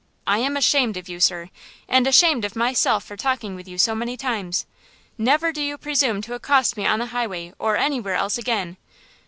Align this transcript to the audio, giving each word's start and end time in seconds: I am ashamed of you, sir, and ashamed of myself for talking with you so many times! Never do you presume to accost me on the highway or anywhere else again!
I 0.25 0.39
am 0.39 0.57
ashamed 0.57 0.97
of 0.97 1.07
you, 1.07 1.19
sir, 1.19 1.51
and 1.87 2.07
ashamed 2.07 2.43
of 2.43 2.55
myself 2.55 3.03
for 3.03 3.15
talking 3.15 3.53
with 3.53 3.67
you 3.67 3.77
so 3.77 3.93
many 3.93 4.17
times! 4.17 4.65
Never 5.15 5.51
do 5.53 5.61
you 5.61 5.77
presume 5.77 6.23
to 6.23 6.33
accost 6.33 6.75
me 6.75 6.87
on 6.87 6.97
the 6.97 7.05
highway 7.13 7.53
or 7.59 7.77
anywhere 7.77 8.15
else 8.15 8.35
again! 8.39 8.77